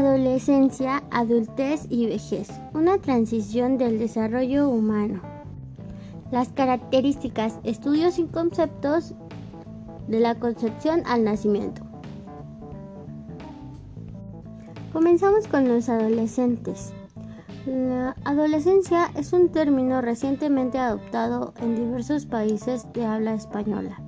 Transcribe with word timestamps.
Adolescencia, 0.00 1.02
adultez 1.10 1.86
y 1.90 2.06
vejez. 2.06 2.48
Una 2.72 2.96
transición 2.96 3.76
del 3.76 3.98
desarrollo 3.98 4.70
humano. 4.70 5.20
Las 6.30 6.48
características, 6.48 7.60
estudios 7.64 8.18
y 8.18 8.24
conceptos 8.24 9.12
de 10.08 10.20
la 10.20 10.36
concepción 10.36 11.02
al 11.04 11.24
nacimiento. 11.24 11.82
Comenzamos 14.94 15.46
con 15.46 15.68
los 15.68 15.90
adolescentes. 15.90 16.94
La 17.66 18.16
adolescencia 18.24 19.10
es 19.16 19.34
un 19.34 19.50
término 19.50 20.00
recientemente 20.00 20.78
adoptado 20.78 21.52
en 21.60 21.76
diversos 21.76 22.24
países 22.24 22.90
de 22.94 23.04
habla 23.04 23.34
española 23.34 24.00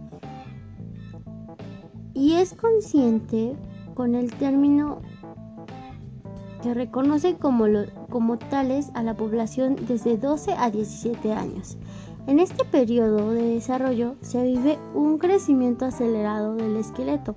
y 2.14 2.32
es 2.32 2.54
consciente 2.54 3.54
con 3.94 4.14
el 4.14 4.32
término 4.32 5.02
que 6.62 6.74
reconoce 6.74 7.36
como, 7.36 7.66
como 8.08 8.38
tales 8.38 8.90
a 8.94 9.02
la 9.02 9.14
población 9.14 9.76
desde 9.86 10.16
12 10.16 10.52
a 10.52 10.70
17 10.70 11.32
años. 11.32 11.76
En 12.26 12.38
este 12.38 12.64
periodo 12.64 13.30
de 13.30 13.54
desarrollo 13.54 14.14
se 14.20 14.42
vive 14.44 14.78
un 14.94 15.18
crecimiento 15.18 15.84
acelerado 15.84 16.54
del 16.54 16.76
esqueleto, 16.76 17.34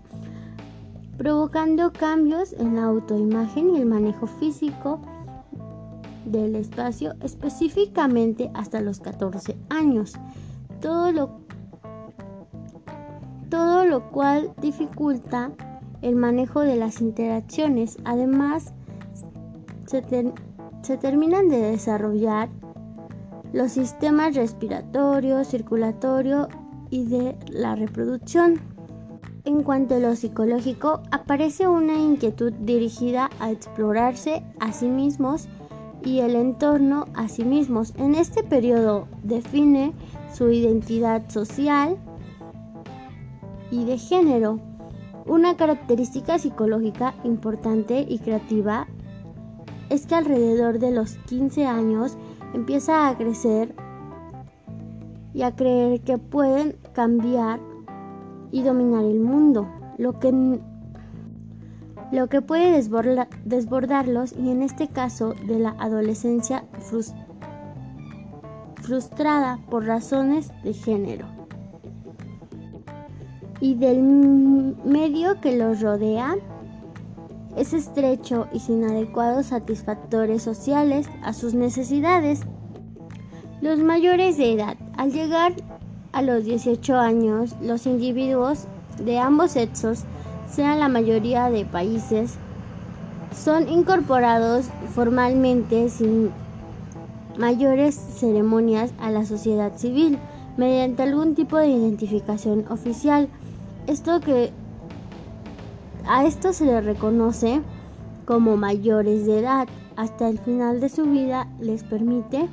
provocando 1.17 1.91
cambios 1.91 2.53
en 2.53 2.75
la 2.75 2.83
autoimagen 2.83 3.71
y 3.71 3.79
el 3.79 3.87
manejo 3.87 4.27
físico 4.27 4.99
del 6.25 6.55
espacio, 6.55 7.15
específicamente 7.21 8.51
hasta 8.53 8.79
los 8.81 8.99
14 8.99 9.57
años. 9.69 10.13
Todo 10.81 11.11
lo, 11.11 11.39
todo 13.49 13.85
lo 13.85 14.11
cual 14.11 14.53
dificulta 14.61 15.51
el 16.03 16.15
manejo 16.15 16.59
de 16.59 16.75
las 16.75 17.01
interacciones. 17.01 17.97
Además, 18.05 18.73
se, 19.85 20.97
terminan 20.97 21.49
de 21.49 21.59
desarrollar 21.59 22.49
los 23.53 23.71
sistemas 23.71 24.35
respiratorio, 24.35 25.43
circulatorio 25.43 26.47
y 26.89 27.05
de 27.05 27.37
la 27.49 27.75
reproducción. 27.75 28.59
En 29.45 29.63
cuanto 29.63 29.95
a 29.95 29.99
lo 29.99 30.15
psicológico, 30.15 31.03
aparece 31.11 31.67
una 31.67 31.95
inquietud 31.95 32.51
dirigida 32.53 33.29
a 33.39 33.51
explorarse 33.51 34.43
a 34.59 34.71
sí 34.71 34.87
mismos 34.87 35.47
y 36.03 36.19
el 36.19 36.35
entorno 36.35 37.05
a 37.13 37.27
sí 37.27 37.45
mismos. 37.45 37.93
En 37.97 38.15
este 38.15 38.43
periodo 38.43 39.07
define 39.23 39.93
su 40.33 40.49
identidad 40.49 41.29
social 41.29 41.97
y 43.71 43.85
de 43.85 43.97
género. 43.97 44.59
Una 45.25 45.55
característica 45.57 46.37
psicológica 46.37 47.15
importante 47.23 48.05
y 48.07 48.19
creativa 48.19 48.87
es 49.89 50.05
que 50.05 50.15
alrededor 50.15 50.79
de 50.79 50.91
los 50.91 51.15
15 51.27 51.65
años 51.65 52.17
empieza 52.53 53.07
a 53.07 53.17
crecer 53.17 53.75
y 55.33 55.43
a 55.43 55.55
creer 55.55 56.01
que 56.01 56.17
pueden 56.17 56.77
cambiar 56.93 57.59
y 58.51 58.63
dominar 58.63 59.03
el 59.03 59.19
mundo, 59.19 59.67
lo 59.97 60.19
que, 60.19 60.59
lo 62.11 62.27
que 62.27 62.41
puede 62.41 62.81
desbordarlos 63.43 64.33
y 64.33 64.49
en 64.49 64.61
este 64.61 64.87
caso 64.87 65.33
de 65.45 65.59
la 65.59 65.75
adolescencia 65.79 66.63
frustrada 68.81 69.59
por 69.69 69.85
razones 69.85 70.51
de 70.63 70.73
género 70.73 71.25
y 73.59 73.75
del 73.75 74.01
medio 74.85 75.41
que 75.41 75.57
los 75.57 75.81
rodea 75.81 76.35
es 77.55 77.73
estrecho 77.73 78.47
y 78.51 78.59
sin 78.59 78.83
adecuados 78.83 79.47
satisfactores 79.47 80.43
sociales 80.43 81.07
a 81.23 81.33
sus 81.33 81.53
necesidades. 81.53 82.41
Los 83.61 83.79
mayores 83.79 84.37
de 84.37 84.53
edad, 84.53 84.77
al 84.97 85.11
llegar 85.11 85.53
a 86.11 86.21
los 86.21 86.45
18 86.45 86.97
años, 86.97 87.55
los 87.61 87.85
individuos 87.85 88.65
de 89.03 89.19
ambos 89.19 89.51
sexos, 89.51 90.03
sean 90.49 90.79
la 90.79 90.89
mayoría 90.89 91.49
de 91.49 91.65
países, 91.65 92.35
son 93.35 93.67
incorporados 93.67 94.65
formalmente 94.93 95.89
sin 95.89 96.31
mayores 97.37 97.95
ceremonias 97.95 98.93
a 98.99 99.11
la 99.11 99.25
sociedad 99.25 99.75
civil 99.75 100.17
mediante 100.57 101.03
algún 101.03 101.35
tipo 101.35 101.57
de 101.57 101.69
identificación 101.69 102.65
oficial. 102.69 103.27
Esto 103.87 104.21
que 104.21 104.51
a 106.07 106.25
esto 106.25 106.53
se 106.53 106.65
le 106.65 106.81
reconoce 106.81 107.61
como 108.25 108.57
mayores 108.57 109.25
de 109.25 109.39
edad. 109.39 109.67
Hasta 109.95 110.27
el 110.27 110.39
final 110.39 110.81
de 110.81 110.89
su 110.89 111.05
vida 111.05 111.47
les 111.59 111.83
permite 111.83 112.49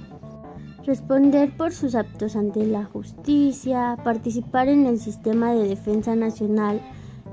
responder 0.85 1.57
por 1.57 1.73
sus 1.73 1.95
actos 1.95 2.37
ante 2.37 2.67
la 2.67 2.85
justicia, 2.85 3.99
participar 4.05 4.69
en 4.69 4.87
el 4.87 4.99
sistema 4.99 5.53
de 5.53 5.69
defensa 5.69 6.15
nacional 6.17 6.81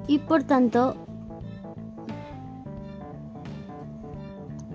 y 0.07 0.19
por 0.19 0.44
tanto 0.44 0.96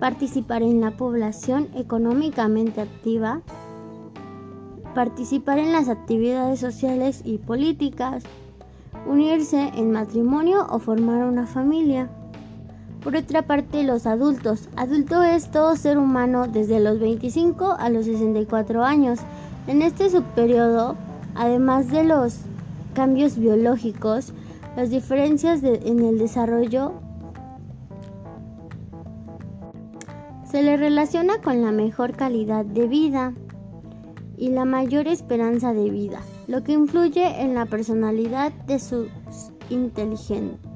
participar 0.01 0.63
en 0.63 0.81
la 0.81 0.91
población 0.93 1.69
económicamente 1.75 2.81
activa, 2.81 3.43
participar 4.95 5.59
en 5.59 5.73
las 5.73 5.89
actividades 5.89 6.61
sociales 6.61 7.23
y 7.25 7.39
políticas, 7.39 8.25
unirse 9.07 9.71
en 9.75 9.93
matrimonio 9.93 10.67
o 10.71 10.79
formar 10.79 11.25
una 11.25 11.47
familia. 11.47 12.09
Por 13.03 13.17
otra 13.17 13.43
parte, 13.43 13.83
los 13.83 14.07
adultos. 14.07 14.69
Adulto 14.77 15.23
es 15.23 15.51
todo 15.51 15.77
ser 15.77 15.99
humano 15.99 16.47
desde 16.49 16.81
los 16.81 16.99
25 16.99 17.77
a 17.79 17.91
los 17.91 18.07
64 18.07 18.83
años. 18.83 19.19
En 19.67 19.83
este 19.83 20.09
subperiodo, 20.09 20.97
además 21.35 21.91
de 21.91 22.05
los 22.05 22.39
cambios 22.95 23.37
biológicos, 23.39 24.33
las 24.77 24.91
diferencias 24.91 25.63
en 25.63 26.01
el 26.01 26.19
desarrollo 26.19 26.93
se 30.55 30.63
le 30.63 30.77
relaciona 30.77 31.43
con 31.43 31.63
la 31.63 31.73
mejor 31.73 32.13
calidad 32.13 32.65
de 32.65 32.87
vida 32.87 33.35
y 34.37 34.51
la 34.51 34.65
mayor 34.65 35.09
esperanza 35.09 35.73
de 35.73 35.91
vida, 35.91 36.21
lo 36.47 36.63
que 36.63 36.73
influye 36.73 37.43
en 37.43 37.55
la 37.55 37.67
personalidad 37.67 38.53
de 38.67 38.79
sus 38.79 39.09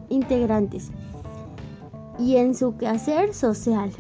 integrantes 0.08 0.90
y 2.18 2.36
en 2.36 2.54
su 2.54 2.76
quehacer 2.76 3.34
social. 3.34 3.90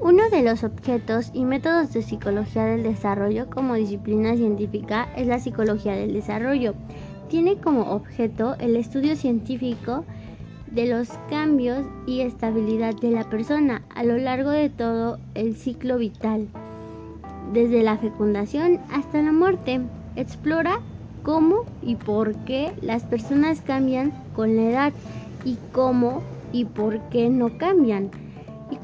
Uno 0.00 0.30
de 0.30 0.42
los 0.42 0.64
objetos 0.64 1.30
y 1.34 1.44
métodos 1.44 1.92
de 1.92 2.02
psicología 2.02 2.64
del 2.64 2.82
desarrollo 2.82 3.50
como 3.50 3.74
disciplina 3.74 4.34
científica 4.34 5.08
es 5.14 5.26
la 5.26 5.38
psicología 5.38 5.94
del 5.94 6.14
desarrollo. 6.14 6.74
Tiene 7.28 7.58
como 7.58 7.82
objeto 7.92 8.56
el 8.58 8.76
estudio 8.76 9.14
científico 9.14 10.04
de 10.70 10.86
los 10.86 11.10
cambios 11.28 11.84
y 12.06 12.20
estabilidad 12.20 12.94
de 12.94 13.10
la 13.10 13.28
persona 13.28 13.82
a 13.94 14.04
lo 14.04 14.16
largo 14.16 14.50
de 14.50 14.70
todo 14.70 15.18
el 15.34 15.54
ciclo 15.54 15.98
vital 15.98 16.48
desde 17.52 17.82
la 17.82 17.98
fecundación 17.98 18.80
hasta 18.92 19.22
la 19.22 19.32
muerte. 19.32 19.80
Explora 20.16 20.80
cómo 21.22 21.64
y 21.82 21.96
por 21.96 22.34
qué 22.44 22.72
las 22.82 23.04
personas 23.04 23.60
cambian 23.60 24.12
con 24.34 24.56
la 24.56 24.62
edad 24.62 24.92
y 25.44 25.56
cómo 25.72 26.22
y 26.52 26.64
por 26.64 27.00
qué 27.10 27.28
no 27.28 27.56
cambian 27.58 28.10
y, 28.70 28.78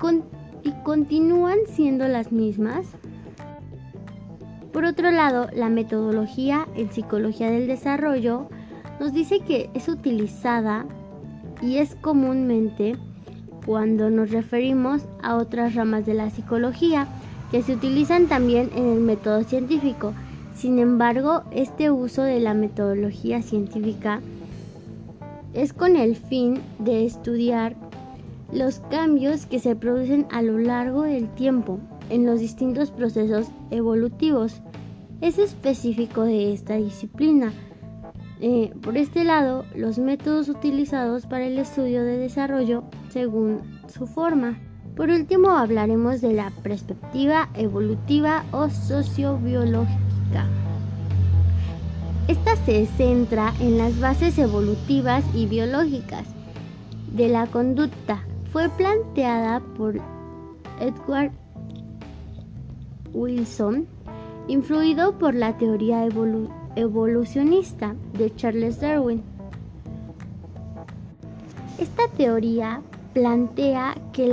y 0.68 0.72
continúan 0.84 1.58
siendo 1.66 2.06
las 2.08 2.32
mismas. 2.32 2.86
Por 4.72 4.84
otro 4.84 5.10
lado, 5.10 5.48
la 5.54 5.68
metodología 5.68 6.66
en 6.74 6.92
psicología 6.92 7.50
del 7.50 7.66
desarrollo 7.66 8.48
nos 9.00 9.12
dice 9.12 9.40
que 9.40 9.70
es 9.74 9.88
utilizada 9.88 10.84
y 11.62 11.78
es 11.78 11.94
comúnmente 11.96 12.96
cuando 13.64 14.10
nos 14.10 14.30
referimos 14.30 15.02
a 15.22 15.36
otras 15.36 15.74
ramas 15.74 16.06
de 16.06 16.14
la 16.14 16.30
psicología 16.30 17.08
se 17.62 17.74
utilizan 17.74 18.26
también 18.26 18.70
en 18.74 18.86
el 18.86 19.00
método 19.00 19.42
científico. 19.44 20.12
Sin 20.54 20.78
embargo, 20.78 21.42
este 21.50 21.90
uso 21.90 22.22
de 22.22 22.40
la 22.40 22.54
metodología 22.54 23.42
científica 23.42 24.20
es 25.54 25.72
con 25.72 25.96
el 25.96 26.16
fin 26.16 26.60
de 26.78 27.06
estudiar 27.06 27.76
los 28.52 28.80
cambios 28.90 29.46
que 29.46 29.58
se 29.58 29.74
producen 29.74 30.26
a 30.30 30.42
lo 30.42 30.58
largo 30.58 31.02
del 31.02 31.28
tiempo 31.34 31.80
en 32.10 32.26
los 32.26 32.40
distintos 32.40 32.90
procesos 32.90 33.48
evolutivos. 33.70 34.60
Es 35.20 35.38
específico 35.38 36.22
de 36.22 36.52
esta 36.52 36.76
disciplina. 36.76 37.52
Eh, 38.40 38.72
por 38.82 38.96
este 38.96 39.24
lado, 39.24 39.64
los 39.74 39.98
métodos 39.98 40.48
utilizados 40.48 41.26
para 41.26 41.46
el 41.46 41.58
estudio 41.58 42.04
de 42.04 42.18
desarrollo 42.18 42.84
según 43.08 43.62
su 43.88 44.06
forma. 44.06 44.58
Por 44.96 45.10
último, 45.10 45.50
hablaremos 45.50 46.22
de 46.22 46.32
la 46.32 46.50
perspectiva 46.62 47.50
evolutiva 47.52 48.44
o 48.50 48.70
sociobiológica. 48.70 50.46
Esta 52.28 52.56
se 52.64 52.86
centra 52.86 53.52
en 53.60 53.76
las 53.76 54.00
bases 54.00 54.38
evolutivas 54.38 55.22
y 55.34 55.44
biológicas 55.46 56.24
de 57.12 57.28
la 57.28 57.46
conducta. 57.46 58.24
Fue 58.52 58.70
planteada 58.70 59.60
por 59.76 59.96
Edward 60.80 61.30
Wilson, 63.12 63.86
influido 64.48 65.18
por 65.18 65.34
la 65.34 65.58
teoría 65.58 66.08
evolucionista 66.74 67.94
de 68.14 68.34
Charles 68.34 68.80
Darwin. 68.80 69.22
Esta 71.78 72.08
teoría 72.16 72.80
plantea 73.12 73.94
que 74.14 74.28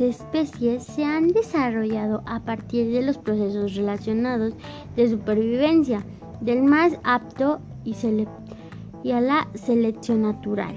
especies 0.00 0.84
se 0.84 1.04
han 1.04 1.28
desarrollado 1.28 2.22
a 2.26 2.40
partir 2.40 2.92
de 2.92 3.02
los 3.02 3.18
procesos 3.18 3.74
relacionados 3.74 4.54
de 4.96 5.08
supervivencia 5.08 6.04
del 6.40 6.62
más 6.62 6.98
apto 7.04 7.60
y, 7.84 7.94
y 9.02 9.12
a 9.12 9.20
la 9.20 9.48
selección 9.54 10.22
natural. 10.22 10.76